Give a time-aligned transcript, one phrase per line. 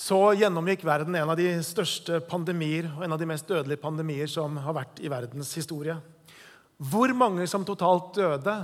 [0.00, 4.30] så gjennomgikk verden en av de største pandemier og en av de mest dødelige pandemier
[4.32, 5.98] som har vært i verdens historie.
[6.80, 8.54] Hvor mange som totalt døde,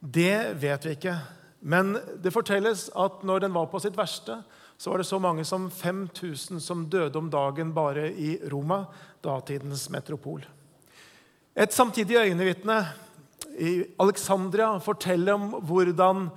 [0.00, 1.18] det vet vi ikke.
[1.60, 4.38] Men det fortelles at når den var på sitt verste,
[4.78, 8.86] så var det så mange som 5000 som døde om dagen bare i Roma,
[9.20, 10.40] datidens metropol.
[11.52, 12.80] Et samtidig øyenvitne
[13.60, 16.30] i Alexandria forteller om hvordan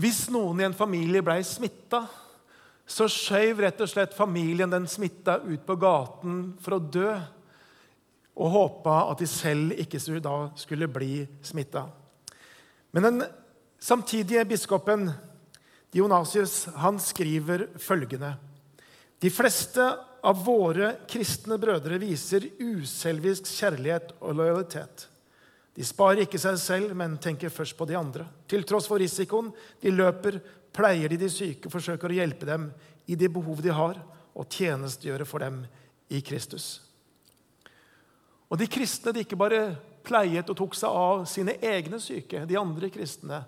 [0.00, 2.04] hvis noen i en familie ble smitta,
[2.90, 7.12] så skjøv rett og slett familien den smitta ut på gaten for å dø
[8.40, 11.84] og håpa at de selv ikke da skulle bli smitta.
[12.90, 13.24] Men den
[13.78, 15.10] samtidige biskopen
[15.90, 18.36] Dionasius han skriver følgende.:
[19.18, 19.82] De fleste
[20.22, 25.08] av våre kristne brødre viser uselvisk kjærlighet og lojalitet.
[25.74, 28.26] De sparer ikke seg selv, men tenker først på de andre.
[28.50, 30.40] Til tross for risikoen de løper,
[30.72, 32.70] pleier de de syke, forsøker å hjelpe dem
[33.10, 33.98] i de behov de har,
[34.34, 35.64] og tjenestegjøre for dem
[36.10, 36.80] i Kristus.
[38.50, 39.76] Og De kristne de ikke bare
[40.06, 43.44] pleiet og tok seg av sine egne syke, de andre kristne,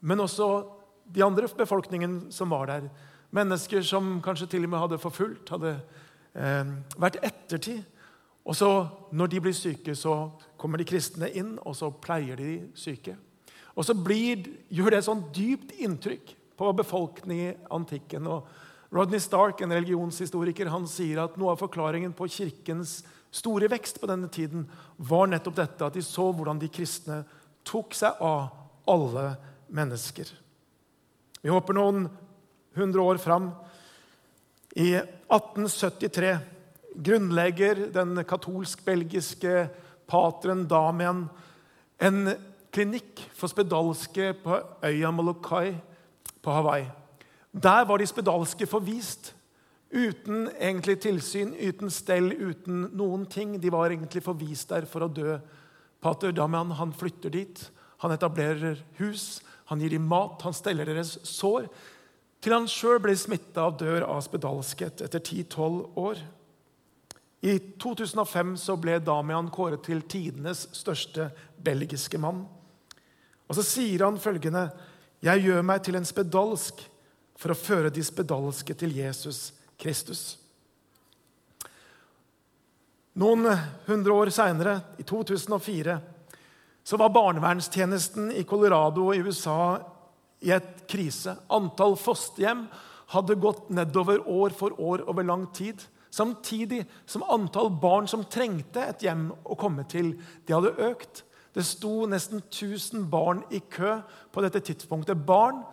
[0.00, 0.48] men også
[1.10, 2.86] de andre befolkningen som var der.
[3.34, 5.74] Mennesker som kanskje til og med hadde forfulgt, hadde
[6.34, 7.82] eh, vært ettertid.
[8.44, 12.70] Og så, Når de blir syke, så kommer de kristne inn, og så pleier de
[12.74, 13.16] syke.
[13.76, 18.26] Og så blir, gjør det sånn dypt inntrykk på befolkningen i antikken.
[18.26, 18.46] og
[18.92, 22.98] Rodney Stark, en religionshistoriker, han sier at noe av forklaringen på kirkens
[23.32, 24.66] store vekst på denne tiden
[24.98, 27.22] var nettopp dette at de så hvordan de kristne
[27.64, 28.50] tok seg av
[28.90, 29.26] alle
[29.72, 30.28] mennesker.
[31.40, 32.08] Vi håper noen
[32.76, 33.52] hundre år fram.
[34.76, 36.34] I 1873
[37.00, 39.68] grunnlegger den katolsk-belgiske
[40.10, 41.28] pateren Damien
[42.02, 42.34] en
[42.74, 45.78] klinikk for spedalske på øya Molokai
[46.42, 46.86] på Hawaii.
[47.52, 49.34] Der var de spedalske forvist.
[49.90, 53.56] Uten egentlig tilsyn, uten stell, uten noen ting.
[53.58, 55.38] De var egentlig forvist der for å dø.
[56.00, 57.64] Pater Damian han flytter dit.
[58.00, 61.66] Han etablerer hus, han gir dem mat, han steller deres sår.
[62.40, 66.22] Til han sjøl blir smitta og dør av spedalskhet etter 10-12 år.
[67.44, 71.30] I 2005 så ble Damian kåret til tidenes største
[71.60, 72.44] belgiske mann.
[73.48, 74.70] Og Så sier han følgende.:
[75.20, 76.80] Jeg gjør meg til en spedalsk
[77.40, 79.50] for å føre de spedalske til Jesus
[79.80, 80.36] Kristus.
[83.20, 83.44] Noen
[83.88, 85.96] hundre år seinere, i 2004,
[86.84, 89.80] så var barnevernstjenesten i Colorado i USA
[90.40, 91.34] i et krise.
[91.52, 92.64] Antall fosterhjem
[93.12, 95.82] hadde gått nedover år for år over lang tid.
[96.10, 100.14] Samtidig som antall barn som trengte et hjem å komme til,
[100.46, 101.24] de hadde økt.
[101.54, 103.96] Det sto nesten 1000 barn i kø
[104.30, 105.18] på dette tidspunktet.
[105.26, 105.64] Barn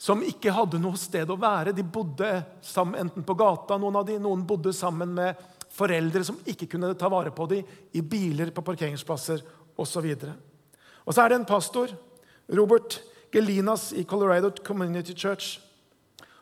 [0.00, 1.74] som ikke hadde noe sted å være.
[1.76, 2.30] De bodde
[2.64, 5.40] sammen, enten på gata, noen av de, noen bodde sammen med
[5.74, 9.44] foreldre som ikke kunne ta vare på dem, i biler på parkeringsplasser
[9.80, 10.08] osv.
[10.14, 10.26] Og,
[11.04, 11.94] og så er det en pastor,
[12.54, 13.00] Robert
[13.34, 15.58] Gelinas i Colorado Community Church.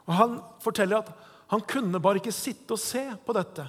[0.07, 1.13] Og Han forteller at
[1.53, 3.67] han kunne bare ikke sitte og se på dette.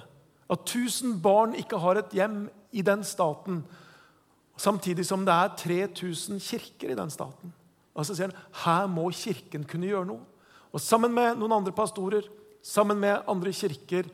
[0.50, 3.62] At 1000 barn ikke har et hjem i den staten,
[4.56, 7.52] samtidig som det er 3000 kirker i den staten.
[7.94, 10.22] Og så sier han her må Kirken kunne gjøre noe.
[10.74, 12.26] Og Sammen med noen andre pastorer,
[12.64, 14.08] sammen med andre kirker,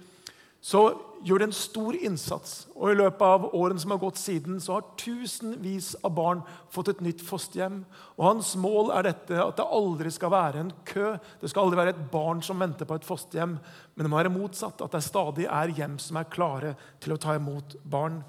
[0.61, 0.91] så
[1.25, 2.51] gjør det en stor innsats.
[2.77, 6.43] Og I løpet av årene som har gått siden, så har tusenvis av barn
[6.73, 7.79] fått et nytt fosterhjem.
[8.19, 11.15] Og Hans mål er dette, at det aldri skal være en kø.
[11.41, 13.57] Det skal aldri være et barn som venter på et fosterhjem.
[13.95, 17.21] Men det må være motsatt, at det stadig er hjem som er klare til å
[17.21, 18.21] ta imot barn.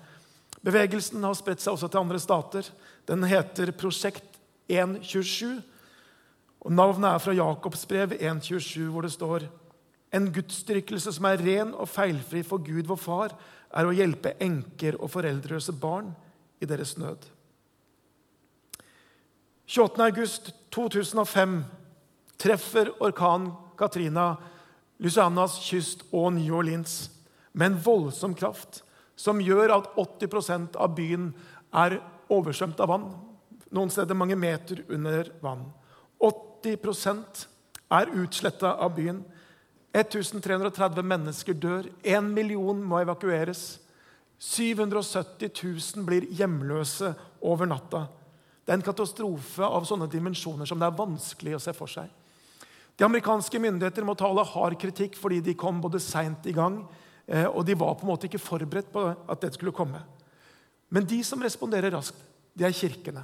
[0.61, 2.67] Bevegelsen har spredt seg også til andre stater.
[3.09, 4.37] Den heter Prosjekt
[4.69, 5.61] 1,27.
[6.61, 9.49] Og Navnet er fra Jakobs brev 1,27, hvor det står
[10.11, 13.35] En gudsdyrkelse som er ren og feilfri for Gud, vår Far,
[13.71, 16.09] er å hjelpe enker og foreldreløse barn
[16.59, 17.23] i deres nød.
[19.71, 21.61] 28.8.2005
[22.41, 24.33] treffer orkanen Katrina
[24.99, 27.07] Lucianas kyst og New Orleans
[27.55, 28.81] med en voldsom kraft
[29.21, 31.29] som gjør at 80% av byen
[31.77, 31.99] er
[32.31, 33.11] oversvømt av vann
[33.75, 35.63] noen steder mange meter under vann.
[36.19, 37.45] 80%
[37.91, 39.21] er utsletta av byen.
[39.95, 41.87] 1330 mennesker dør.
[42.03, 43.79] Én million må evakueres.
[44.41, 47.13] 770 000 blir hjemløse
[47.45, 48.07] over natta.
[48.61, 52.09] Det er en katastrofe av sånne dimensjoner som det er vanskelig å se for seg.
[52.97, 56.83] De amerikanske myndigheter må tale hard kritikk fordi de kom både seint i gang,
[57.31, 60.01] og de var på en måte ikke forberedt på at dette skulle komme.
[60.91, 62.19] Men de som responderer raskt,
[62.57, 63.23] det er kirkene.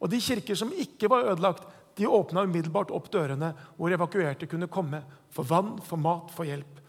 [0.00, 1.66] Og de kirker som ikke var ødelagt,
[1.96, 5.02] de åpna umiddelbart opp dørene hvor evakuerte kunne komme
[5.32, 6.80] for vann, for mat, for hjelp.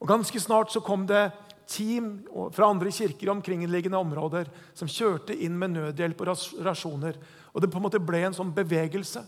[0.00, 1.28] Og Ganske snart så kom det
[1.70, 2.22] team
[2.56, 6.32] fra andre kirker i omkringliggende områder som kjørte inn med nødhjelp og
[6.64, 7.20] rasjoner.
[7.52, 9.22] Og Det på en måte ble en sånn bevegelse.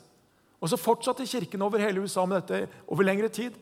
[0.62, 3.52] Og Så fortsatte kirken over hele USA med dette over lengre tid.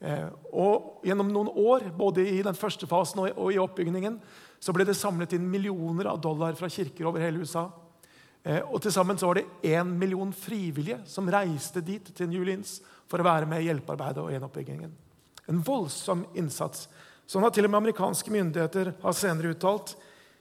[0.00, 4.18] Eh, og Gjennom noen år, både i den første fasen og i oppbyggingen,
[4.60, 7.66] så ble det samlet inn millioner av dollar fra kirker over hele USA.
[8.42, 12.80] Eh, og Til sammen var det én million frivillige som reiste dit til New Orleans
[13.08, 14.92] for å være med i hjelpearbeidet og gjenoppbyggingen.
[15.48, 16.88] En voldsom innsats.
[17.26, 19.94] Sånn at til og med amerikanske myndigheter har senere uttalt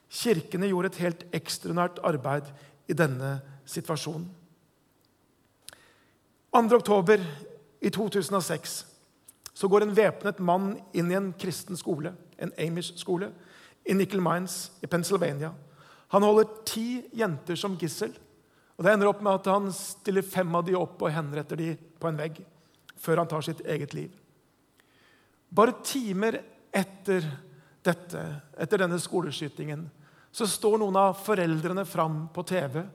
[0.09, 2.47] kirkene gjorde et helt ekstraordinært arbeid
[2.89, 3.39] i denne
[3.69, 4.25] situasjonen.
[6.50, 6.61] 2.
[6.75, 7.21] oktober
[7.85, 8.79] i 2006
[9.59, 13.27] så går en væpnet mann inn i en kristen skole, en Amish-skole,
[13.83, 15.50] i Nickel Mines i Pennsylvania.
[16.13, 18.13] Han holder ti jenter som gissel.
[18.77, 21.73] og Det ender opp med at han stiller fem av de opp og henretter de
[21.75, 22.39] på en vegg
[23.00, 24.13] før han tar sitt eget liv.
[25.51, 26.39] Bare timer
[26.71, 27.25] etter
[27.83, 28.23] dette,
[28.56, 29.89] etter denne skoleskytingen,
[30.31, 32.85] så står noen av foreldrene fram på TV,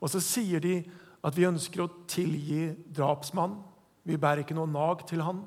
[0.00, 0.78] og så sier de
[1.24, 3.60] at vi ønsker å tilgi drapsmannen.
[4.04, 5.44] Vi bærer ikke noe nag til han.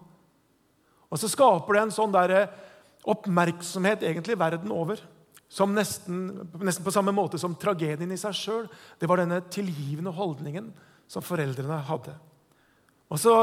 [1.11, 2.35] Og så skaper det en sånn der
[3.07, 4.99] oppmerksomhet egentlig verden over.
[5.47, 8.65] Som nesten, nesten på samme måte som tragedien i seg sjøl.
[8.99, 10.73] Det var denne tilgivende holdningen
[11.07, 12.17] som foreldrene hadde.
[13.07, 13.35] Og så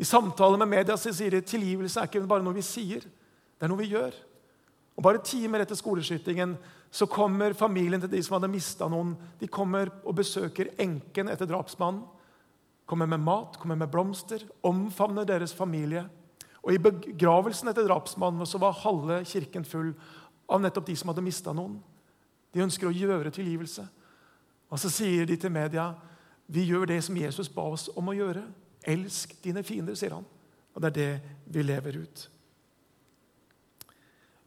[0.00, 3.04] I samtale med media så sier de at tilgivelse er ikke bare noe vi sier,
[3.04, 4.16] det er noe vi gjør.
[4.96, 6.56] Og Bare timer etter skoleskytingen
[6.94, 9.12] så kommer familien til de som hadde mista noen.
[9.38, 12.04] De kommer og besøker enken etter drapsmannen.
[12.86, 16.04] Kommer med mat, kommer med blomster, omfavner deres familie.
[16.64, 19.92] Og I begravelsen etter drapsmannen så var halve kirken full
[20.48, 21.76] av nettopp de som hadde mista noen.
[22.54, 23.84] De ønsker å gjøre tilgivelse.
[24.72, 25.92] Og Så sier de til media
[26.46, 28.42] vi gjør det som Jesus ba oss om å gjøre.
[28.84, 30.26] Elsk dine fiender, sier han.
[30.74, 32.24] Og det er det vi lever ut.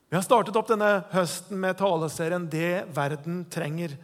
[0.07, 3.97] Vi har startet opp denne høsten med taleserien 'Det verden trenger'.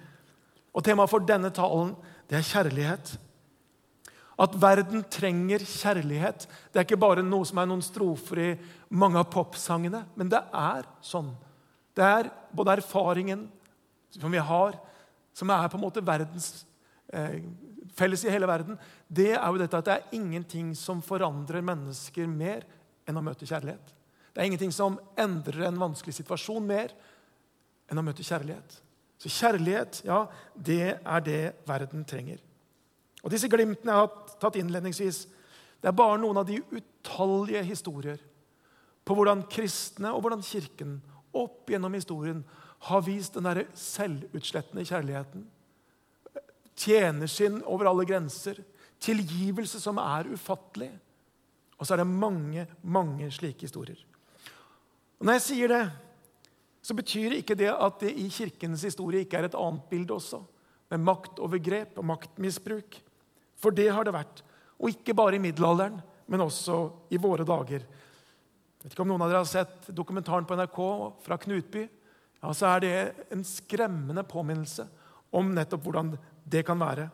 [0.74, 1.96] Og Temaet for denne talen
[2.30, 3.18] det er kjærlighet.
[4.42, 8.52] At verden trenger kjærlighet, det er ikke bare noe som er noen strofer i
[8.90, 11.30] mange av popsangene, men det er sånn.
[11.94, 13.46] Det er både erfaringen
[14.14, 14.78] som vi har,
[15.34, 16.66] som er på en måte verdens,
[17.14, 17.42] eh,
[17.94, 18.78] felles i hele verden,
[19.08, 22.66] det er jo dette at det er ingenting som forandrer mennesker mer
[23.06, 23.94] enn å møte kjærlighet.
[24.34, 26.94] Det er ingenting som endrer en vanskelig situasjon mer
[27.92, 28.80] enn å møte kjærlighet.
[29.22, 30.26] Så kjærlighet, ja,
[30.58, 32.42] det er det verden trenger.
[33.24, 35.24] Og Disse glimtene jeg har tatt innledningsvis,
[35.84, 38.20] det er bare noen av de utallige historier
[39.04, 41.00] på hvordan kristne og hvordan Kirken
[41.36, 42.44] opp gjennom historien
[42.88, 45.46] har vist den der selvutslettende kjærligheten.
[46.76, 48.60] Tjenersinn over alle grenser.
[49.04, 50.92] Tilgivelse som er ufattelig.
[51.80, 54.00] Og så er det mange, mange slike historier.
[55.20, 55.84] Og Når jeg sier det,
[56.84, 60.42] så betyr ikke det at det i Kirkens historie ikke er et annet bilde også,
[60.92, 63.00] med maktovergrep og maktmisbruk.
[63.64, 64.44] For det har det vært.
[64.84, 67.84] Og ikke bare i middelalderen, men også i våre dager.
[67.84, 70.80] Jeg vet ikke om noen av dere har sett dokumentaren på NRK
[71.24, 71.86] fra Knutby.
[72.44, 72.96] Ja, så er det
[73.32, 74.90] en skremmende påminnelse
[75.34, 76.12] om nettopp hvordan
[76.44, 77.08] det kan være.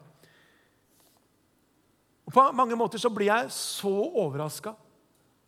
[2.25, 4.75] Og På mange måter så blir jeg så overraska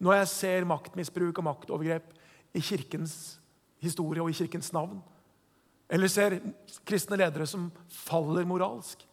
[0.01, 2.13] når jeg ser maktmisbruk og maktovergrep
[2.57, 3.39] i Kirkens
[3.81, 5.01] historie og i Kirkens navn.
[5.91, 6.39] Eller ser
[6.87, 9.03] kristne ledere som faller moralsk.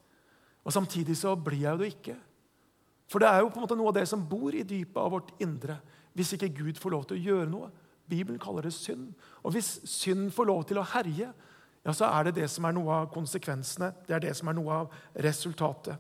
[0.69, 2.15] Og Samtidig så blir jeg jo det ikke.
[3.09, 5.15] For det er jo på en måte noe av det som bor i dypet av
[5.15, 5.79] vårt indre
[6.19, 7.69] hvis ikke Gud får lov til å gjøre noe.
[8.09, 9.13] Bibelen kaller det synd.
[9.47, 12.75] Og hvis synd får lov til å herje, ja, så er det det som er
[12.75, 13.93] noe av konsekvensene.
[14.05, 15.95] Det er det som er noe av resultatet.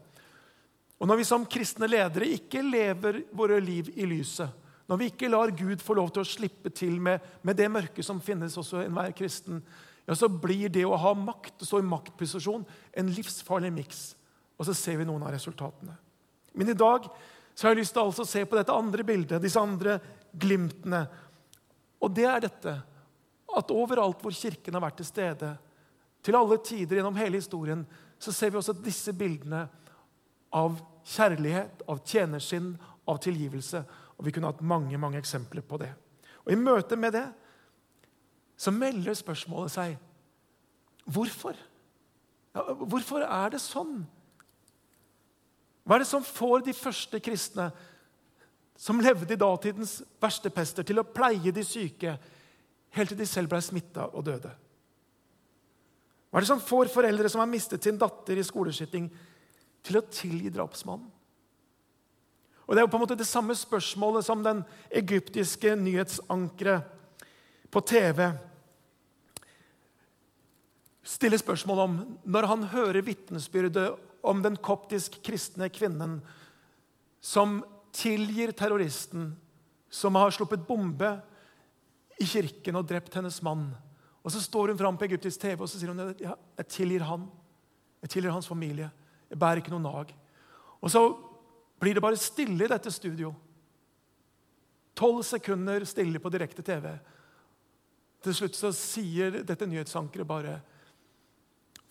[0.98, 4.50] Og Når vi som kristne ledere ikke lever våre liv i lyset,
[4.90, 8.04] når vi ikke lar Gud få lov til å slippe til med, med det mørket
[8.04, 9.62] som finnes i enhver kristen,
[10.08, 12.64] ja, så blir det å ha makt, og stå i maktposisjon,
[12.96, 14.17] en livsfarlig miks.
[14.58, 15.94] Og så ser vi noen av resultatene.
[16.58, 17.06] Men i dag
[17.54, 19.98] så har jeg lyst til altså å se på dette andre bildet, disse andre
[20.34, 21.04] glimtene.
[22.02, 22.74] Og det er dette
[23.58, 25.54] at overalt hvor Kirken har vært til stede,
[26.22, 27.84] til alle tider gjennom hele historien,
[28.18, 29.64] så ser vi også disse bildene
[30.54, 32.72] av kjærlighet, av tjenersinn,
[33.08, 33.82] av tilgivelse.
[34.18, 35.92] Og Vi kunne hatt mange mange eksempler på det.
[36.44, 37.26] Og I møte med det
[38.58, 39.96] så melder spørsmålet seg
[41.06, 41.54] hvorfor?
[42.56, 44.02] Ja, hvorfor er det sånn?
[45.88, 47.70] Hva er det som får de første kristne
[48.76, 52.12] som levde i datidens verste pester, til å pleie de syke
[52.92, 54.50] helt til de selv ble smitta og døde?
[56.28, 59.08] Hva er det som får foreldre som har mistet sin datter i skoleskyting,
[59.80, 61.08] til å tilgi drapsmannen?
[62.68, 64.60] Og Det er jo på en måte det samme spørsmålet som den
[64.92, 66.84] egyptiske nyhetsankeret
[67.72, 68.26] på TV
[71.08, 71.96] stiller spørsmål om
[72.28, 73.86] når han hører vitnesbyrdet
[74.22, 76.18] om den koptisk kristne kvinnen
[77.20, 77.60] som
[77.94, 79.32] tilgir terroristen
[79.90, 81.10] som har sluppet bombe
[82.20, 83.70] i kirken og drept hennes mann.
[84.22, 87.06] Og Så står hun fram på egyptisk TV og så sier hun, ja, jeg tilgir
[87.06, 87.28] han.
[88.02, 88.90] Jeg tilgir hans familie.
[89.30, 90.12] Jeg bærer ikke noe nag.
[90.82, 91.02] Og så
[91.80, 93.32] blir det bare stille i dette studio.
[94.98, 96.90] Tolv sekunder stille på direkte TV.
[98.22, 100.58] Til slutt så sier dette nyhetsankeret bare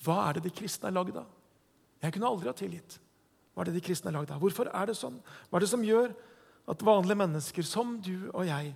[0.04, 1.37] Hva er det de kristne er lagd av?
[2.04, 2.98] Jeg kunne aldri ha tilgitt.
[3.54, 4.42] Hva er det de kristne har lagd av?
[4.42, 5.18] Hvorfor er det sånn?
[5.50, 6.12] Hva er det som gjør
[6.70, 8.74] at vanlige mennesker som du og jeg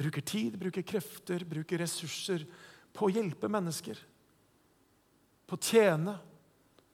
[0.00, 2.46] bruker tid, bruker krefter, bruker ressurser
[2.96, 4.00] på å hjelpe mennesker?
[5.46, 6.16] På å tjene,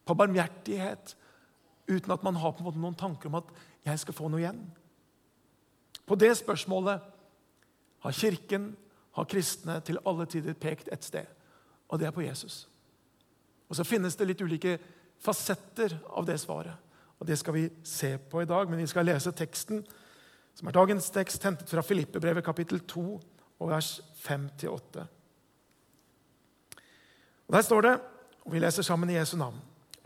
[0.03, 1.15] på barmhjertighet,
[1.87, 3.53] uten at man har på en måte noen tanker om at
[3.87, 4.65] jeg skal få noe igjen?
[6.07, 7.07] På det spørsmålet
[8.03, 8.73] har Kirken,
[9.13, 11.29] har kristne, til alle tider pekt et sted,
[11.87, 12.65] og det er på Jesus.
[13.69, 14.79] Og Så finnes det litt ulike
[15.23, 16.75] fasetter av det svaret.
[17.21, 19.85] Og Det skal vi se på i dag, men vi skal lese teksten,
[20.55, 23.05] som er dagens tekst, hentet fra Filippebrevet kapittel 2,
[23.63, 25.05] og vers 5-8.
[27.47, 28.01] Og Der står det,
[28.43, 29.61] og vi leser sammen i Jesu navn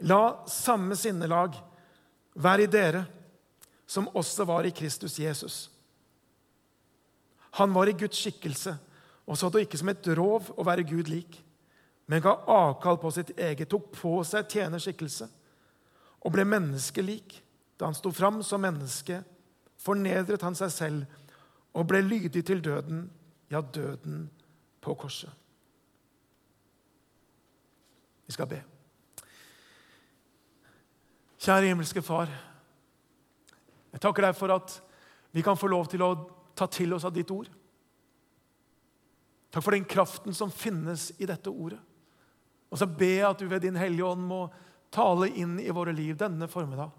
[0.05, 1.55] La samme sinnelag
[2.35, 3.07] være i dere
[3.89, 5.71] som også var i Kristus Jesus.
[7.57, 8.77] Han var i Guds skikkelse
[9.27, 11.41] og så det ikke som et rov å være Gud lik
[12.07, 15.27] men ga avkall på sitt eget, tok på seg tjenerskikkelse
[16.23, 17.41] og ble menneskelik.
[17.77, 19.21] Da han sto fram som menneske,
[19.83, 21.27] fornedret han seg selv
[21.77, 23.09] og ble lydig til døden,
[23.51, 24.29] ja, døden
[24.81, 25.31] på korset.
[28.27, 28.63] Vi skal be.
[31.39, 32.31] Kjære himmelske Far.
[33.93, 34.81] Jeg takker deg for at
[35.37, 36.15] vi kan få lov til å
[36.57, 37.51] ta til oss av ditt ord.
[39.53, 41.79] Takk for den kraften som finnes i dette ordet.
[42.71, 44.47] Og så ber jeg at du ved Din Hellige Ånd må
[44.95, 46.91] tale inn i våre liv denne formiddag.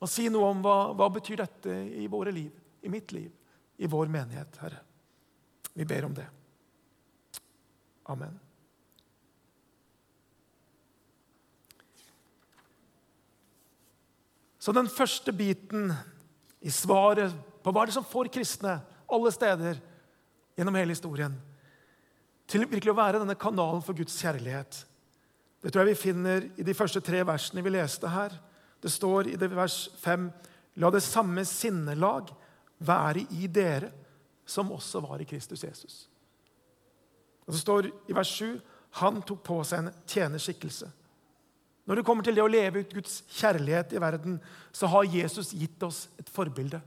[0.00, 3.30] Og si noe om hva, hva betyr dette i våre liv, i mitt liv,
[3.76, 4.80] i vår menighet, Herre.
[5.76, 6.26] Vi ber om det.
[8.10, 8.38] Amen.
[14.60, 15.92] Så den første biten
[16.60, 17.32] i svaret
[17.64, 18.74] på hva er det som får kristne
[19.10, 19.78] alle steder
[20.58, 21.36] gjennom hele historien,
[22.50, 24.82] til virkelig å være denne kanalen for Guds kjærlighet.
[25.60, 28.34] Det tror jeg vi finner i de første tre versene vi leste her.
[28.80, 30.30] Det står i det vers 5.:
[30.80, 32.32] La det samme sinnelag
[32.78, 33.90] være i dere
[34.46, 36.08] som også var i Kristus Jesus.
[37.46, 38.60] Og Det står i vers 7.:
[39.02, 40.90] Han tok på seg en tjenerskikkelse.
[41.86, 44.40] Når det kommer til det å leve ut Guds kjærlighet i verden,
[44.72, 46.80] så har Jesus gitt oss et forbilde.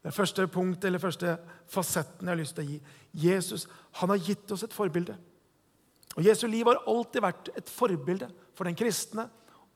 [0.00, 1.34] Det første punktet, eller første
[1.68, 2.78] fasetten jeg har lyst til å gi.
[3.26, 3.66] Jesus
[4.00, 5.16] han har gitt oss et forbilde.
[6.16, 9.26] Og Jesu liv har alltid vært et forbilde for den kristne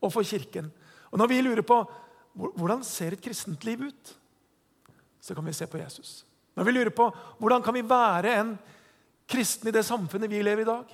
[0.00, 0.70] og for Kirken.
[1.12, 1.82] Og Når vi lurer på
[2.34, 4.14] hvordan ser et kristent liv ut,
[5.20, 6.24] så kan vi se på Jesus.
[6.56, 7.06] Når vi lurer på
[7.38, 8.56] hvordan kan vi være en
[9.28, 10.84] kristen i det samfunnet vi lever i i dag,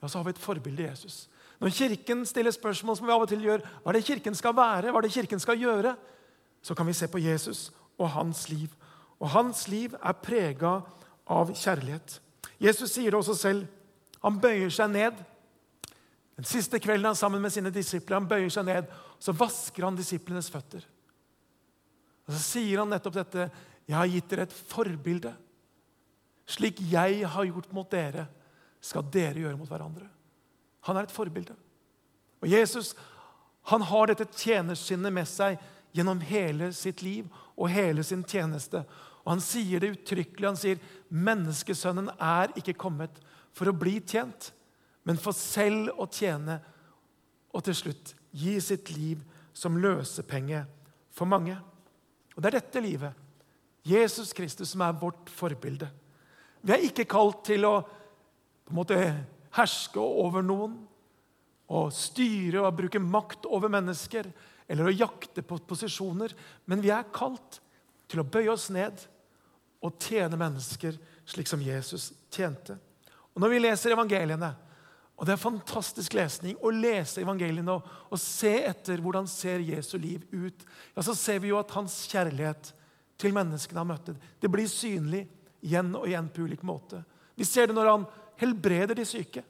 [0.00, 1.28] ja, så har vi et forbilde i Jesus.
[1.60, 4.56] Når Kirken stiller spørsmål som vi av og til gjør, hva er det Kirken skal
[4.56, 5.94] være, hva er det Kirken skal gjøre,
[6.62, 8.72] så kan vi se på Jesus og hans liv.
[9.20, 10.80] Og hans liv er prega
[11.26, 12.18] av kjærlighet.
[12.62, 13.66] Jesus sier det også selv.
[14.22, 15.18] Han bøyer seg ned.
[16.36, 19.96] Den siste kvelden han sammen med sine disipler, han bøyer seg ned, så vasker han
[19.96, 20.84] disiplenes føtter.
[22.26, 23.50] Og Så sier han nettopp dette.
[23.86, 25.36] 'Jeg har gitt dere et forbilde.'
[26.46, 28.26] 'Slik jeg har gjort mot dere,
[28.80, 30.08] skal dere gjøre mot hverandre.'
[30.82, 31.54] Han er et forbilde.
[32.42, 32.94] Og Jesus
[33.66, 35.58] han har dette tjenersinnet med seg
[35.96, 37.26] gjennom hele sitt liv
[37.56, 38.84] og hele sin tjeneste.
[39.24, 40.46] Og Han sier det uttrykkelig.
[40.46, 40.78] Han sier,
[41.10, 43.20] 'Menneskesønnen er ikke kommet
[43.52, 44.52] for å bli tjent,
[45.04, 46.60] men for selv å tjene'
[47.54, 49.22] og til slutt gi sitt liv
[49.56, 50.66] som løsepenge
[51.10, 51.56] for mange.
[52.36, 53.12] Og Det er dette livet,
[53.86, 55.88] Jesus Kristus, som er vårt forbilde.
[56.62, 57.80] Vi er ikke kalt til å
[58.66, 58.98] på en måte
[59.54, 60.74] herske over noen
[61.70, 64.26] og styre og bruke makt over mennesker
[64.68, 66.32] eller å jakte på posisjoner,
[66.66, 67.60] men vi er kalt
[68.10, 69.04] til å bøye oss ned
[69.84, 70.96] og tjene mennesker
[71.26, 72.78] slik som Jesus tjente.
[73.34, 74.54] Og Når vi leser evangeliene,
[75.16, 79.96] Og Det er fantastisk lesning å lese evangeliene og, og se etter hvordan ser Jesu
[79.96, 80.66] liv ut.
[80.94, 82.74] Ja, Så ser vi jo at hans kjærlighet
[83.16, 85.22] til menneskene han møtte, det blir synlig
[85.64, 87.00] igjen og igjen på ulik måte.
[87.34, 88.04] Vi ser det når han
[88.36, 89.42] helbreder de syke.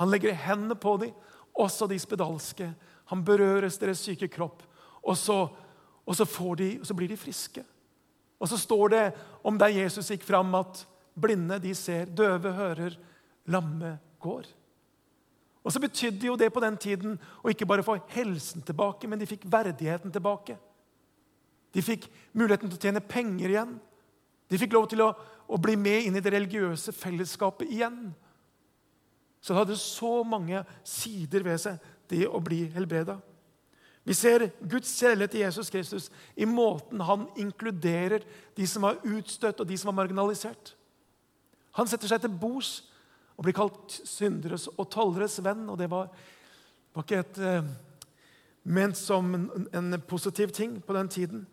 [0.00, 1.12] Han legger hendene på dem,
[1.52, 2.70] også de spedalske.
[3.12, 4.62] Han berøres deres syke kropp,
[5.04, 5.48] og så,
[6.06, 6.26] og så,
[6.58, 7.64] de, så blir de friske.
[8.40, 9.04] Og så står det
[9.44, 12.96] om der Jesus gikk fram, at blinde de ser, døve hører,
[13.46, 14.48] lamme går.
[15.64, 19.20] Og så betydde jo det på den tiden å ikke bare få helsen tilbake, men
[19.20, 20.58] de fikk verdigheten tilbake.
[21.74, 22.04] De fikk
[22.36, 23.78] muligheten til å tjene penger igjen.
[24.50, 25.14] De fikk lov til å,
[25.48, 28.12] å bli med inn i det religiøse fellesskapet igjen.
[29.40, 31.80] Så det hadde så mange sider ved seg,
[32.10, 33.18] det å bli helbreda.
[34.04, 38.24] Vi ser Guds kjærlighet til Jesus Kristus i måten han inkluderer
[38.56, 40.74] de som var utstøtt og de som var marginalisert.
[41.78, 42.82] Han setter seg til bords
[43.34, 45.64] og blir kalt synderes og tolleres venn.
[45.72, 46.12] og Det var,
[46.94, 47.72] var ikke et, eh,
[48.64, 51.46] ment som en, en, positiv ting på den tiden.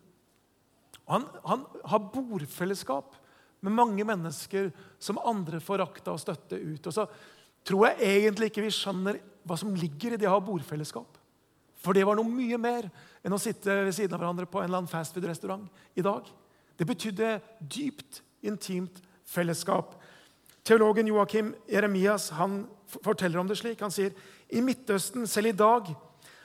[1.08, 3.16] Han, han, har bordfellesskap
[3.60, 4.70] med mange mennesker
[5.02, 6.86] som andre forakta og støtte ut.
[6.86, 7.08] Og så
[7.64, 11.18] tror jeg egentlig ikke vi skjønner hva som ligger i det å ha bordfellesskap.
[11.82, 12.86] For det var noe mye mer
[13.24, 15.66] enn å sitte ved siden av hverandre på en eller annen fastfood-restaurant
[15.98, 16.28] i dag.
[16.78, 19.96] Det betydde dypt, intimt fellesskap
[20.62, 23.80] Teologen Joakim Jeremias han forteller om det slik.
[23.82, 24.14] Han sier
[24.48, 25.88] i Midtøsten, selv i dag,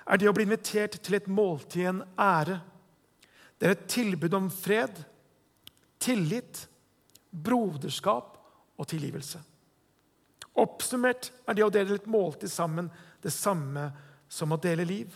[0.08, 2.58] er det å bli invitert til et måltid en ære.
[3.58, 5.04] Det er et tilbud om fred,
[6.02, 6.64] tillit,
[7.30, 8.38] broderskap
[8.78, 9.42] og tilgivelse.
[10.58, 12.90] Oppsummert er det å dele et måltid sammen
[13.22, 13.92] det samme
[14.30, 15.14] som å dele liv.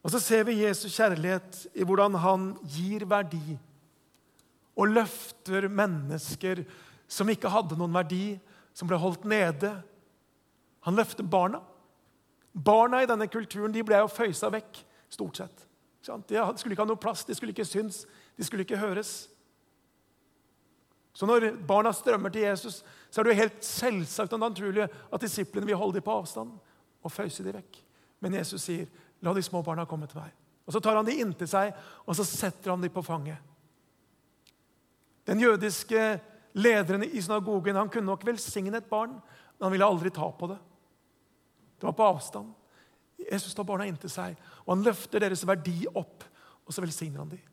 [0.00, 3.58] Og Så ser vi Jesu kjærlighet i hvordan han gir verdi
[4.80, 6.62] og løfter mennesker
[7.10, 8.38] som ikke hadde noen verdi,
[8.72, 9.74] som ble holdt nede.
[10.86, 11.60] Han løfter barna.
[12.54, 14.80] Barna i denne kulturen de ble jo føysa vekk,
[15.12, 15.66] stort sett.
[16.00, 18.06] De skulle ikke ha noe plass, de skulle ikke synes,
[18.38, 19.28] de skulle ikke høres.
[21.20, 22.78] Så når barna strømmer til Jesus,
[23.10, 26.54] så er det jo helt selvsagt og naturlig at disiplene vil holde dem på avstand
[27.04, 27.76] og føyse dem vekk.
[28.24, 28.86] Men Jesus sier,
[29.20, 30.32] 'La de små barna komme til meg.'
[30.66, 31.74] Og Så tar han dem inntil seg
[32.06, 33.36] og så setter han dem på fanget.
[35.26, 36.20] Den jødiske
[36.54, 40.46] lederen i synagogen han kunne nok velsigne et barn, men han ville aldri ta på
[40.46, 40.58] det.
[41.78, 42.54] Det var på avstand.
[43.30, 46.24] Jesus tar barna inntil seg, og han løfter deres verdi opp,
[46.64, 47.44] og så velsigner han dem.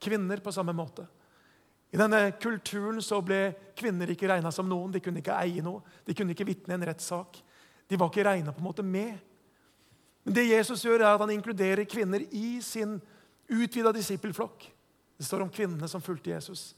[0.00, 1.06] Kvinner på samme måte.
[1.92, 4.94] I denne kulturen så ble kvinner ikke regna som noen.
[4.94, 5.82] De kunne ikke eie noe.
[6.06, 7.36] De kunne ikke vitne i en rettssak.
[7.88, 9.18] De var ikke regna med.
[10.24, 12.96] Men det Jesus gjør, er at han inkluderer kvinner i sin
[13.50, 14.64] utvida disippelflokk.
[15.18, 16.74] Det står om kvinnene som fulgte Jesus.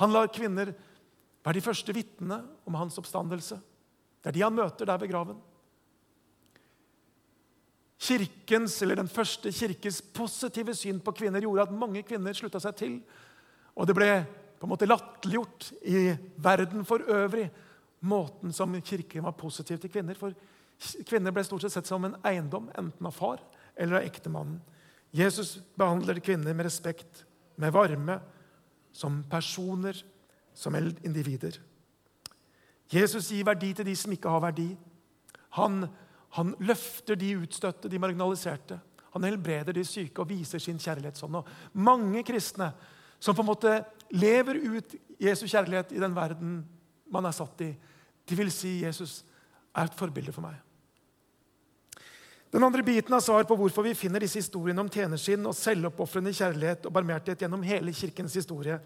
[0.00, 0.72] Han lar kvinner
[1.44, 3.60] være de første vitnene om hans oppstandelse.
[4.20, 5.38] Det er de han møter der ved graven.
[8.00, 12.76] Kirkens, eller Den første kirkes positive syn på kvinner gjorde at mange kvinner slutta seg
[12.76, 13.00] til.
[13.76, 14.08] Og det ble
[14.60, 17.46] på en måte latterliggjort i verden for øvrig,
[18.04, 20.18] måten som kirken var positiv til kvinner.
[20.20, 20.36] For
[21.08, 23.40] kvinner ble stort sett sett som en eiendom, enten av far
[23.74, 24.60] eller av ektemannen.
[25.16, 27.24] Jesus behandler kvinner med respekt,
[27.56, 28.18] med varme,
[28.92, 29.96] som personer,
[30.54, 31.56] som individer.
[32.90, 34.68] Jesus gir verdi til de som ikke har verdi.
[35.56, 35.86] Han,
[36.36, 38.76] han løfter de utstøtte, de marginaliserte.
[39.14, 41.40] Han helbreder de syke og viser sin kjærlighetsånd.
[41.72, 42.72] Mange kristne
[43.20, 43.74] som på en måte
[44.10, 46.60] lever ut Jesu kjærlighet i den verden
[47.10, 47.70] man er satt i,
[48.28, 49.20] de vil si Jesus
[49.74, 50.58] er et forbilde for meg.
[52.50, 56.32] Den andre biten av svar på hvorfor vi finner disse historiene om tjenerskinn og selvoppofrende
[56.34, 58.80] kjærlighet og barmhjertighet gjennom hele kirkens historie,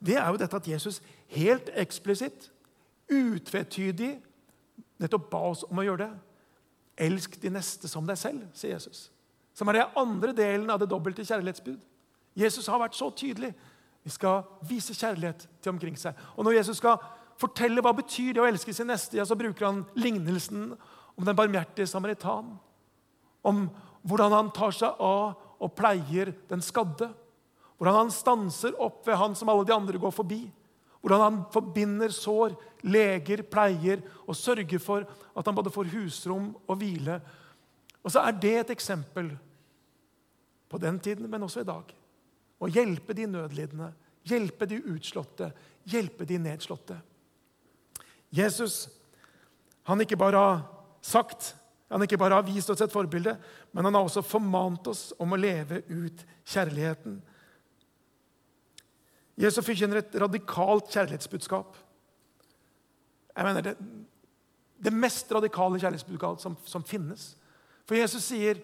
[0.00, 1.02] det er jo dette at Jesus
[1.36, 2.48] helt eksplisitt,
[3.12, 4.14] utvetydig,
[5.00, 6.14] nettopp ba oss om å gjøre det.
[7.04, 9.10] Elsk de neste som deg selv, sier Jesus.
[9.54, 11.80] Som er den andre delen av det dobbelte kjærlighetsbud.
[12.40, 13.52] Jesus har vært så tydelig.
[14.04, 16.16] Vi skal vise kjærlighet til omkring seg.
[16.36, 17.00] Og når Jesus skal
[17.40, 20.74] fortelle hva betyr det å elske sin neste, ja, så bruker han lignelsen
[21.14, 22.52] om den barmhjertige samaritan
[23.44, 23.66] om
[24.04, 27.08] hvordan han tar seg av og pleier den skadde.
[27.78, 30.42] Hvordan han stanser opp ved han som alle de andre går forbi.
[31.04, 36.78] Hvordan han forbinder sår, leger, pleier og sørger for at han både får husrom og
[36.80, 37.18] hvile.
[38.04, 39.32] Og så er det et eksempel
[40.68, 41.92] på den tiden, men også i dag.
[42.64, 43.90] Å hjelpe de nødlidende,
[44.24, 45.50] hjelpe de utslåtte,
[45.84, 46.96] hjelpe de nedslåtte.
[48.34, 48.86] Jesus
[49.84, 50.62] han ikke bare har
[51.04, 51.52] sagt
[51.94, 53.36] han ikke bare har vist oss et forbilde,
[53.70, 57.20] men han har også formant oss om å leve ut kjærligheten.
[59.38, 61.76] Jesus forkynner et radikalt kjærlighetsbudskap.
[63.36, 63.76] jeg mener det,
[64.84, 67.36] det mest radikale kjærlighetsbudskapet som, som, finnes.
[67.86, 68.58] For Jesus sier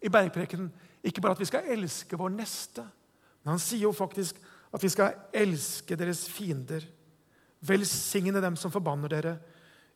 [0.00, 0.70] i bergprekenen
[1.04, 2.84] ikke bare at vi skal elske vår neste,
[3.42, 6.84] men han sier jo faktisk at vi skal elske deres fiender.
[7.66, 9.34] Velsigne dem som forbanner dere.